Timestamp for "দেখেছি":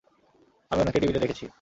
1.19-1.43